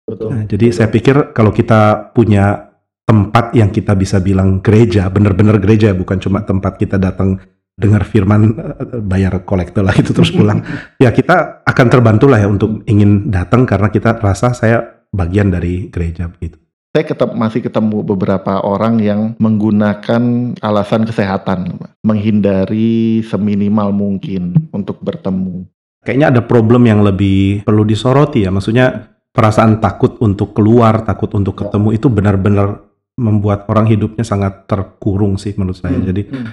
Betul. 0.09 0.29
Nah, 0.33 0.43
jadi 0.49 0.73
saya 0.73 0.89
pikir 0.89 1.37
kalau 1.37 1.53
kita 1.53 2.11
punya 2.17 2.73
tempat 3.05 3.53
yang 3.53 3.69
kita 3.69 3.93
bisa 3.93 4.21
bilang 4.21 4.61
gereja, 4.65 5.09
benar-benar 5.09 5.61
gereja, 5.61 5.93
bukan 5.93 6.17
cuma 6.17 6.45
tempat 6.45 6.77
kita 6.77 6.97
datang 6.97 7.41
dengar 7.79 8.03
firman, 8.05 8.53
eh, 8.57 9.01
bayar 9.01 9.45
kolektor 9.45 9.85
lah 9.85 9.95
itu 9.95 10.11
terus 10.17 10.33
pulang. 10.37 10.65
ya 10.97 11.13
kita 11.13 11.61
akan 11.65 11.87
terbantu 11.89 12.27
lah 12.27 12.41
ya 12.41 12.49
untuk 12.49 12.83
ingin 12.89 13.29
datang 13.29 13.69
karena 13.69 13.89
kita 13.89 14.17
rasa 14.19 14.51
saya 14.53 15.05
bagian 15.13 15.53
dari 15.53 15.89
gereja 15.89 16.29
begitu. 16.29 16.57
Saya 16.89 17.05
ketep, 17.05 17.31
masih 17.37 17.61
ketemu 17.61 18.01
beberapa 18.01 18.65
orang 18.65 18.99
yang 18.99 19.21
menggunakan 19.37 20.55
alasan 20.65 21.05
kesehatan, 21.05 21.79
menghindari 22.01 23.21
seminimal 23.23 23.93
mungkin 23.93 24.57
untuk 24.73 24.99
bertemu. 25.05 25.69
Kayaknya 26.03 26.27
ada 26.33 26.43
problem 26.43 26.89
yang 26.89 27.05
lebih 27.05 27.63
perlu 27.69 27.85
disoroti 27.85 28.49
ya, 28.49 28.51
maksudnya 28.51 29.15
perasaan 29.31 29.79
takut 29.79 30.17
untuk 30.25 30.57
keluar, 30.57 31.05
takut 31.05 31.29
untuk 31.37 31.61
ketemu 31.61 31.93
itu 31.93 32.09
benar-benar 32.09 32.89
membuat 33.19 33.67
orang 33.69 33.91
hidupnya 33.91 34.23
sangat 34.23 34.65
terkurung 34.71 35.37
sih 35.37 35.53
menurut 35.59 35.77
saya. 35.77 35.99
Hmm. 35.99 36.07
Jadi 36.07 36.23
Hmm. 36.31 36.47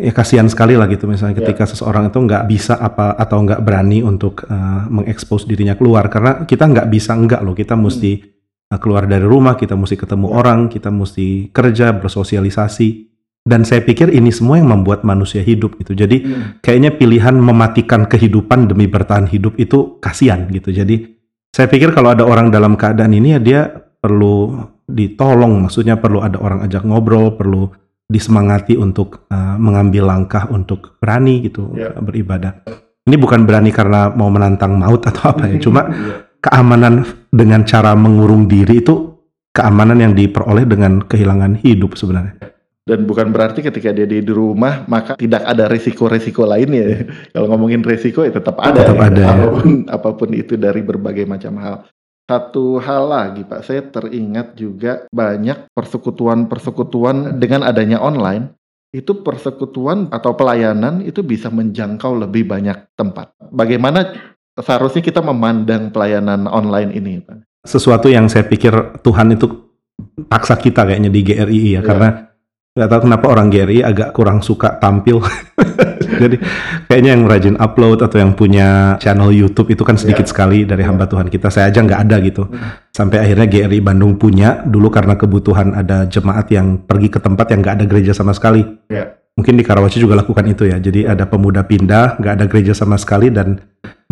ya 0.00 0.12
kasihan 0.12 0.48
sekali 0.48 0.74
lah 0.74 0.88
gitu 0.88 1.08
misalnya 1.08 1.36
Ya. 1.36 1.40
ketika 1.44 1.68
seseorang 1.68 2.10
itu 2.10 2.18
nggak 2.18 2.44
bisa 2.48 2.74
apa 2.76 3.14
atau 3.16 3.44
nggak 3.44 3.60
berani 3.62 4.02
untuk 4.02 4.44
uh, 4.48 4.88
mengekspos 4.88 5.46
dirinya 5.46 5.78
keluar 5.78 6.10
karena 6.10 6.42
kita 6.42 6.66
nggak 6.66 6.88
bisa 6.90 7.12
nggak 7.14 7.40
loh 7.44 7.54
kita 7.54 7.78
mesti 7.78 8.12
uh, 8.18 8.41
keluar 8.76 9.04
dari 9.04 9.24
rumah 9.24 9.54
kita 9.54 9.74
mesti 9.74 9.96
ketemu 9.96 10.26
Ya. 10.26 10.34
orang 10.34 10.60
kita 10.66 10.88
mesti 10.88 11.26
kerja 11.50 11.92
bersosialisasi 11.92 12.88
dan 13.42 13.66
saya 13.66 13.80
pikir 13.80 14.08
ini 14.08 14.30
semua 14.30 14.56
yang 14.56 14.70
membuat 14.70 15.02
manusia 15.02 15.42
hidup 15.42 15.74
gitu 15.76 15.92
jadi 15.92 16.16
Hmm. 16.18 16.42
kayaknya 16.60 16.94
pilihan 16.94 17.34
mematikan 17.34 18.06
kehidupan 18.06 18.66
demi 18.66 18.86
bertahan 18.86 19.26
hidup 19.26 19.56
itu 19.56 19.98
kasihan 19.98 20.46
gitu 20.46 20.70
jadi 20.70 21.10
saya 21.50 21.66
pikir 21.66 21.90
kalau 21.90 22.14
ada 22.14 22.22
orang 22.22 22.48
dalam 22.48 22.74
keadaan 22.74 23.10
ini 23.10 23.34
ya 23.34 23.40
dia 23.40 23.60
perlu 23.98 24.56
ditolong 24.86 25.66
maksudnya 25.66 25.96
perlu 25.96 26.20
ada 26.20 26.38
orang 26.38 26.62
ajak 26.62 26.82
ngobrol 26.82 27.34
perlu 27.34 27.68
disemangati 28.06 28.76
untuk 28.76 29.24
uh, 29.26 29.56
mengambil 29.56 30.04
langkah 30.06 30.44
untuk 30.46 30.98
berani 30.98 31.40
gitu 31.42 31.72
Ya. 31.72 31.96
beribadah. 31.96 32.60
Ini 33.02 33.16
bukan 33.16 33.42
berani 33.42 33.72
karena 33.72 34.12
mau 34.12 34.28
menantang 34.28 34.76
maut 34.76 35.00
atau 35.02 35.32
apa 35.32 35.48
ya, 35.48 35.56
cuma 35.58 35.88
Iya. 35.88 36.30
Keamanan 36.42 37.06
dengan 37.30 37.62
cara 37.62 37.94
mengurung 37.94 38.50
diri 38.50 38.82
itu 38.82 39.14
keamanan 39.54 40.02
yang 40.02 40.12
diperoleh 40.12 40.66
dengan 40.66 41.00
kehilangan 41.06 41.62
hidup 41.62 41.94
sebenarnya. 41.94 42.34
Dan 42.82 43.06
bukan 43.06 43.30
berarti 43.30 43.62
ketika 43.62 43.94
dia 43.94 44.10
di 44.10 44.18
rumah 44.26 44.82
maka 44.90 45.14
tidak 45.14 45.46
ada 45.46 45.70
risiko-risiko 45.70 46.42
lainnya. 46.42 47.06
Kalau 47.30 47.46
ngomongin 47.54 47.86
risiko 47.86 48.26
ya 48.26 48.34
tetap 48.34 48.58
ada. 48.58 48.82
Tetap 48.82 48.98
ya. 48.98 49.06
ada, 49.06 49.22
ya. 49.22 49.30
Apa 49.30 49.46
pun, 49.54 49.68
apa 49.86 50.08
pun 50.18 50.30
itu 50.34 50.58
dari 50.58 50.82
berbagai 50.82 51.22
macam 51.22 51.54
hal. 51.62 51.86
Satu 52.26 52.82
hal 52.82 53.06
lagi 53.06 53.42
Pak, 53.46 53.60
saya 53.62 53.82
teringat 53.86 54.58
juga 54.58 55.06
banyak 55.14 55.70
persekutuan-persekutuan 55.74 57.38
dengan 57.38 57.62
adanya 57.62 58.02
online 58.02 58.50
itu 58.92 59.24
persekutuan 59.24 60.12
atau 60.12 60.36
pelayanan 60.36 61.00
itu 61.00 61.24
bisa 61.24 61.48
menjangkau 61.48 62.12
lebih 62.18 62.44
banyak 62.44 62.92
tempat. 62.92 63.32
Bagaimana 63.48 64.12
seharusnya 64.58 65.00
kita 65.00 65.20
memandang 65.24 65.88
pelayanan 65.88 66.44
online 66.44 66.92
ini, 66.92 67.22
Pak? 67.22 67.64
Sesuatu 67.64 68.10
yang 68.10 68.26
saya 68.26 68.44
pikir 68.44 68.74
Tuhan 69.00 69.32
itu 69.32 69.46
paksa 70.26 70.58
kita 70.58 70.82
kayaknya 70.82 71.08
di 71.08 71.22
GRI 71.22 71.78
ya, 71.78 71.80
Ya. 71.80 71.80
karena 71.80 72.08
nggak 72.72 72.88
tahu 72.88 73.00
kenapa 73.04 73.26
orang 73.28 73.48
GRI 73.52 73.84
agak 73.84 74.10
kurang 74.16 74.40
suka 74.42 74.80
tampil. 74.80 75.20
Jadi 76.22 76.36
kayaknya 76.88 77.10
yang 77.16 77.24
rajin 77.28 77.56
upload 77.56 78.00
atau 78.04 78.16
yang 78.20 78.32
punya 78.34 78.96
channel 78.98 79.30
YouTube 79.32 79.72
itu 79.72 79.84
kan 79.86 79.96
sedikit 79.96 80.26
Ya. 80.26 80.30
sekali 80.32 80.58
dari 80.66 80.82
hamba 80.82 81.06
Tuhan 81.06 81.30
kita. 81.30 81.48
Saya 81.48 81.70
aja 81.70 81.80
nggak 81.84 82.00
ada 82.08 82.16
gitu. 82.20 82.48
Hmm. 82.48 82.82
Sampai 82.90 83.22
akhirnya 83.22 83.46
GRI 83.48 83.78
Bandung 83.80 84.18
punya 84.18 84.60
dulu 84.66 84.90
karena 84.90 85.14
kebutuhan 85.16 85.72
ada 85.72 86.04
jemaat 86.08 86.50
yang 86.50 86.82
pergi 86.82 87.08
ke 87.12 87.20
tempat 87.22 87.46
yang 87.52 87.60
nggak 87.62 87.74
ada 87.80 87.86
gereja 87.86 88.12
sama 88.12 88.34
sekali. 88.34 88.64
Ya. 88.90 89.21
Mungkin 89.32 89.56
di 89.56 89.64
Karawaci 89.64 89.96
juga 89.96 90.12
lakukan 90.20 90.44
itu 90.44 90.68
ya. 90.68 90.76
Jadi 90.76 91.08
ada 91.08 91.24
pemuda 91.24 91.64
pindah, 91.64 92.20
nggak 92.20 92.34
ada 92.36 92.44
gereja 92.48 92.76
sama 92.76 93.00
sekali 93.00 93.32
dan 93.32 93.56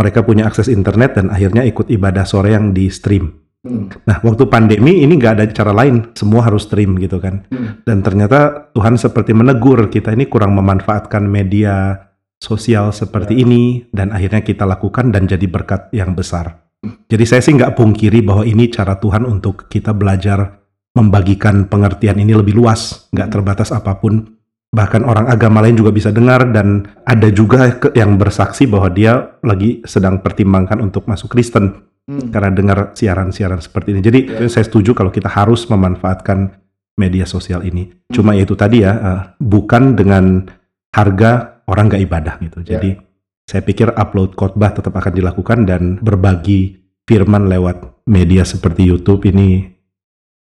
mereka 0.01 0.25
punya 0.25 0.49
akses 0.49 0.73
internet 0.73 1.21
dan 1.21 1.29
akhirnya 1.29 1.61
ikut 1.69 1.93
ibadah 1.93 2.25
sore 2.25 2.57
yang 2.57 2.73
di 2.73 2.89
stream. 2.89 3.29
Hmm. 3.61 3.93
Nah, 4.09 4.25
waktu 4.25 4.49
pandemi 4.49 5.05
ini 5.05 5.21
nggak 5.21 5.33
ada 5.37 5.45
cara 5.53 5.77
lain, 5.77 6.17
semua 6.17 6.41
harus 6.49 6.65
stream 6.65 6.97
gitu 6.97 7.21
kan. 7.21 7.45
Hmm. 7.53 7.85
Dan 7.85 8.01
ternyata 8.01 8.73
Tuhan 8.73 8.97
seperti 8.97 9.37
menegur 9.37 9.93
kita 9.93 10.17
ini 10.17 10.25
kurang 10.25 10.57
memanfaatkan 10.57 11.29
media 11.29 12.09
sosial 12.41 12.89
seperti 12.89 13.37
Ya. 13.37 13.45
ini 13.45 13.85
dan 13.93 14.17
akhirnya 14.17 14.41
kita 14.41 14.65
lakukan 14.65 15.13
dan 15.13 15.29
jadi 15.29 15.45
berkat 15.45 15.93
yang 15.93 16.17
besar. 16.17 16.65
Jadi 17.13 17.25
saya 17.29 17.45
sih 17.45 17.53
nggak 17.53 17.77
pungkiri 17.77 18.25
bahwa 18.25 18.49
ini 18.49 18.73
cara 18.73 18.97
Tuhan 18.97 19.29
untuk 19.29 19.69
kita 19.69 19.93
belajar 19.93 20.65
membagikan 20.97 21.69
pengertian 21.69 22.17
ini 22.17 22.33
lebih 22.33 22.57
luas, 22.57 23.13
nggak 23.13 23.29
Hmm. 23.29 23.35
terbatas 23.37 23.69
apa 23.77 24.01
pun. 24.01 24.40
Bahkan 24.71 25.03
orang 25.03 25.27
agama 25.27 25.59
lain 25.61 25.75
juga 25.75 25.91
bisa 25.91 26.15
dengar 26.15 26.47
dan 26.55 26.87
ada 27.03 27.27
juga 27.29 27.75
yang 27.91 28.15
bersaksi 28.15 28.71
bahwa 28.71 28.87
dia 28.87 29.35
lagi 29.43 29.83
sedang 29.83 30.23
pertimbangkan 30.23 30.79
untuk 30.79 31.11
masuk 31.11 31.31
Kristen 31.31 31.91
Hmm. 32.11 32.35
karena 32.35 32.51
dengar 32.51 32.79
siaran-siaran 32.99 33.63
seperti 33.63 33.95
ini. 33.95 34.01
Jadi 34.03 34.19
Ya. 34.27 34.49
saya 34.51 34.67
setuju 34.67 34.99
kalau 34.99 35.15
kita 35.15 35.31
harus 35.31 35.71
memanfaatkan 35.71 36.59
media 36.99 37.23
sosial 37.23 37.63
ini. 37.63 37.87
Cuma 38.11 38.35
ya 38.35 38.43
itu 38.43 38.59
tadi 38.59 38.83
ya, 38.83 38.93
eh, 38.95 39.21
bukan 39.39 39.95
dengan 39.95 40.43
harga 40.91 41.63
orang 41.71 41.87
nggak 41.87 42.03
ibadah 42.03 42.35
gitu. 42.43 42.67
Jadi 42.67 42.99
saya 43.47 43.63
pikir 43.63 43.95
upload 43.95 44.35
khotbah 44.35 44.75
tetap 44.75 44.91
akan 44.91 45.13
dilakukan 45.13 45.59
dan 45.71 46.03
berbagi 46.03 46.83
firman 47.07 47.47
lewat 47.47 47.79
media 48.07 48.43
seperti 48.43 48.91
YouTube 48.91 49.23
ini 49.27 49.71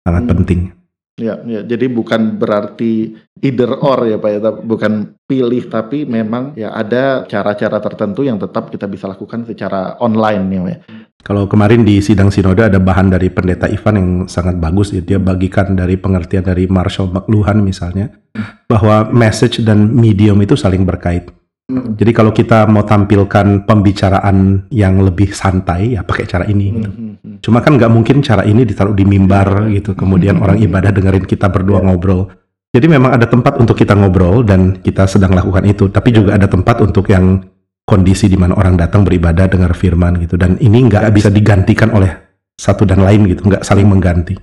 sangat 0.02 0.26
Hmm. 0.26 0.30
penting. 0.34 0.60
Ya, 1.20 1.36
ya, 1.44 1.60
jadi 1.60 1.92
bukan 1.92 2.40
berarti 2.40 3.12
either 3.44 3.68
or 3.84 4.08
ya 4.08 4.16
Pak 4.16 4.30
ya, 4.32 4.40
bukan 4.64 5.12
pilih 5.28 5.68
tapi 5.68 6.08
memang 6.08 6.56
ya 6.56 6.72
ada 6.72 7.28
cara-cara 7.28 7.84
tertentu 7.84 8.24
yang 8.24 8.40
tetap 8.40 8.72
kita 8.72 8.88
bisa 8.88 9.12
lakukan 9.12 9.44
secara 9.44 10.00
online 10.00 10.44
ya 10.48 10.60
Pak 10.64 10.72
ya. 10.72 10.78
Kalau 11.22 11.46
kemarin 11.46 11.86
di 11.86 12.02
sidang 12.02 12.34
sinode 12.34 12.66
ada 12.66 12.82
bahan 12.82 13.12
dari 13.12 13.30
pendeta 13.30 13.70
Ivan 13.70 13.94
yang 13.94 14.10
sangat 14.26 14.58
bagus 14.58 14.90
ya. 14.90 15.04
Dia 15.04 15.22
bagikan 15.22 15.78
dari 15.78 15.94
pengertian 15.94 16.42
dari 16.42 16.66
Marshall 16.66 17.14
McLuhan 17.14 17.62
misalnya 17.62 18.10
bahwa 18.66 19.06
message 19.12 19.62
dan 19.62 19.92
medium 19.94 20.40
itu 20.42 20.58
saling 20.58 20.82
berkait. 20.82 21.30
Jadi 21.72 22.10
kalau 22.10 22.34
kita 22.34 22.66
mau 22.66 22.82
tampilkan 22.82 23.64
pembicaraan 23.64 24.66
yang 24.74 24.98
lebih 24.98 25.30
santai 25.30 25.94
ya 25.94 26.02
pakai 26.02 26.26
cara 26.26 26.44
ini. 26.50 26.66
gitu. 26.74 26.90
Hmm, 26.90 26.98
hmm, 26.98 27.11
Cuma 27.42 27.58
kan 27.58 27.74
nggak 27.74 27.90
mungkin 27.90 28.22
cara 28.22 28.46
ini 28.46 28.62
ditaruh 28.62 28.94
di 28.94 29.02
mimbar 29.02 29.66
gitu. 29.74 29.98
Kemudian 29.98 30.38
orang 30.38 30.62
ibadah 30.62 30.94
dengerin 30.94 31.26
kita 31.26 31.50
berdua 31.50 31.82
Ya. 31.82 31.90
ngobrol. 31.90 32.30
Jadi 32.72 32.86
memang 32.88 33.18
ada 33.18 33.26
tempat 33.28 33.58
untuk 33.60 33.76
kita 33.76 33.92
ngobrol 33.98 34.46
dan 34.46 34.78
kita 34.78 35.04
sedang 35.10 35.34
lakukan 35.34 35.66
itu. 35.66 35.90
Tapi 35.90 36.08
juga 36.14 36.38
ada 36.38 36.46
tempat 36.46 36.80
untuk 36.80 37.10
yang 37.10 37.42
kondisi 37.82 38.30
di 38.30 38.38
mana 38.38 38.54
orang 38.54 38.78
datang 38.78 39.02
beribadah 39.02 39.50
dengar 39.50 39.74
firman 39.74 40.22
gitu. 40.22 40.38
Dan 40.38 40.56
ini 40.62 40.86
nggak 40.86 41.10
bisa 41.10 41.28
digantikan 41.28 41.90
oleh 41.90 42.14
satu 42.54 42.86
dan 42.86 43.02
lain 43.02 43.26
gitu. 43.26 43.42
Nggak 43.44 43.66
saling 43.66 43.90
mengganti. 43.90 44.38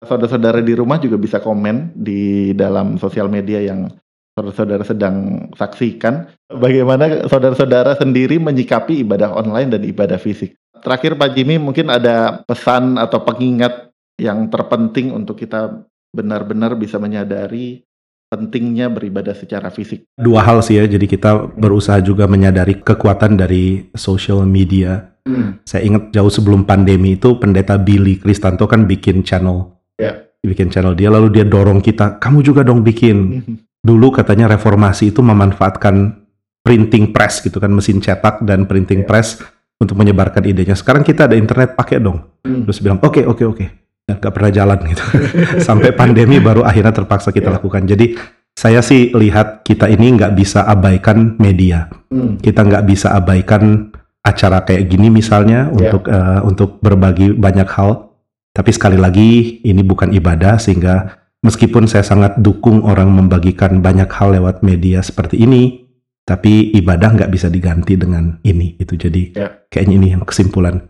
Saudara-saudara 0.00 0.64
di 0.64 0.72
rumah 0.72 0.96
juga 0.96 1.20
bisa 1.20 1.44
komen 1.44 1.92
di 1.92 2.52
dalam 2.56 2.96
sosial 2.96 3.28
media 3.28 3.60
yang 3.60 3.86
saudara-saudara 4.32 4.82
sedang 4.82 5.46
saksikan. 5.54 6.28
Bagaimana 6.48 7.28
saudara-saudara 7.28 8.00
sendiri 8.00 8.40
menyikapi 8.40 9.04
ibadah 9.04 9.36
online 9.36 9.76
dan 9.76 9.82
ibadah 9.84 10.16
fisik. 10.16 10.56
Terakhir 10.84 11.16
Pak 11.16 11.32
Jimmy 11.32 11.56
mungkin 11.56 11.88
ada 11.88 12.44
pesan 12.44 13.00
atau 13.00 13.24
pengingat 13.24 13.88
yang 14.20 14.52
terpenting 14.52 15.16
untuk 15.16 15.40
kita 15.40 15.88
benar-benar 16.12 16.76
bisa 16.76 17.00
menyadari 17.00 17.82
pentingnya 18.28 18.92
beribadah 18.92 19.32
secara 19.32 19.72
fisik. 19.72 20.04
Dua 20.20 20.44
hal 20.44 20.60
sih 20.60 20.76
ya. 20.76 20.84
Jadi 20.84 21.08
kita 21.08 21.48
berusaha 21.56 21.98
juga 22.04 22.28
menyadari 22.28 22.78
kekuatan 22.84 23.40
dari 23.40 23.88
social 23.96 24.44
media. 24.44 25.16
Saya 25.64 25.88
ingat 25.88 26.12
jauh 26.12 26.28
sebelum 26.28 26.68
pandemi 26.68 27.16
itu 27.16 27.40
pendeta 27.40 27.80
Billy 27.80 28.20
Kristanto 28.20 28.68
kan 28.68 28.84
bikin 28.84 29.24
channel. 29.24 29.72
Ya. 29.96 30.20
Bikin 30.44 30.68
channel 30.68 30.92
dia 30.92 31.08
lalu 31.08 31.32
dia 31.32 31.48
dorong 31.48 31.80
kita, 31.80 32.20
kamu 32.20 32.44
juga 32.44 32.60
dong 32.60 32.84
bikin. 32.84 33.40
Dulu 33.80 34.12
katanya 34.12 34.52
reformasi 34.52 35.16
itu 35.16 35.24
memanfaatkan 35.24 36.20
printing 36.60 37.16
press 37.16 37.40
gitu 37.40 37.56
kan, 37.56 37.72
mesin 37.72 38.04
cetak 38.04 38.44
dan 38.44 38.68
printing 38.68 39.04
Ya. 39.04 39.08
press 39.08 39.40
untuk 39.78 39.98
menyebarkan 39.98 40.44
idenya. 40.46 40.78
Sekarang 40.78 41.02
kita 41.02 41.26
ada 41.26 41.34
internet, 41.34 41.74
pakai 41.74 41.98
dong. 41.98 42.22
Hmm. 42.46 42.62
Terus 42.64 42.78
bilang, 42.78 42.98
oke, 43.02 43.22
oke, 43.26 43.44
oke. 43.44 43.64
Dan 44.04 44.20
gak 44.20 44.32
pernah 44.36 44.52
jalan 44.52 44.78
gitu. 44.86 45.04
Sampai 45.68 45.96
pandemi 45.96 46.38
baru 46.38 46.62
akhirnya 46.62 46.92
terpaksa 46.92 47.32
kita 47.32 47.48
Ya. 47.50 47.56
lakukan. 47.56 47.88
Jadi 47.88 48.14
saya 48.54 48.84
sih 48.84 49.10
lihat 49.10 49.66
kita 49.66 49.90
ini 49.90 50.14
nggak 50.14 50.32
bisa 50.38 50.62
abaikan 50.62 51.34
media. 51.42 51.90
Hmm. 52.12 52.38
Kita 52.38 52.62
nggak 52.62 52.84
bisa 52.86 53.10
abaikan 53.16 53.90
acara 54.22 54.62
kayak 54.62 54.86
gini 54.88 55.10
misalnya 55.10 55.68
Ya. 55.72 55.90
untuk 55.90 56.06
eh, 56.06 56.40
untuk 56.44 56.70
berbagi 56.78 57.34
banyak 57.34 57.66
hal. 57.66 58.14
Tapi 58.54 58.70
sekali 58.70 58.94
lagi 59.00 59.58
ini 59.66 59.82
bukan 59.82 60.14
ibadah 60.14 60.62
sehingga 60.62 61.18
meskipun 61.42 61.90
saya 61.90 62.06
sangat 62.06 62.38
dukung 62.38 62.86
orang 62.86 63.10
membagikan 63.10 63.82
banyak 63.82 64.06
hal 64.08 64.32
lewat 64.32 64.62
media 64.62 65.02
seperti 65.02 65.42
ini, 65.42 65.83
tapi 66.24 66.72
ibadah 66.72 67.14
nggak 67.14 67.32
bisa 67.32 67.52
diganti 67.52 67.94
dengan 68.00 68.40
ini. 68.42 68.74
Itu 68.80 68.96
jadi 68.96 69.36
Ya. 69.36 69.48
kayaknya 69.68 69.94
ini 70.00 70.08
yang 70.16 70.24
kesimpulan. 70.24 70.88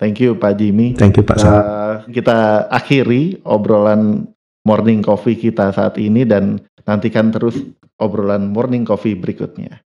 Thank 0.00 0.24
you 0.24 0.32
Pak 0.32 0.56
Jimmy. 0.56 0.96
Thank 0.96 1.20
you 1.20 1.24
Pak 1.28 1.36
Sam. 1.36 1.52
Uh, 1.52 1.94
kita 2.08 2.64
akhiri 2.72 3.44
obrolan 3.44 4.32
morning 4.64 5.04
coffee 5.04 5.36
kita 5.36 5.76
saat 5.76 6.00
ini 6.00 6.24
dan 6.24 6.56
nantikan 6.88 7.28
terus 7.28 7.60
obrolan 8.00 8.48
morning 8.48 8.88
coffee 8.88 9.12
berikutnya. 9.12 9.84